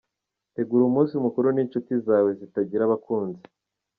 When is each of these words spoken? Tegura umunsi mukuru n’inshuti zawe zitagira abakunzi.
Tegura 0.55 0.83
umunsi 0.85 1.13
mukuru 1.25 1.47
n’inshuti 1.51 1.93
zawe 2.05 2.29
zitagira 2.39 2.81
abakunzi. 2.85 3.43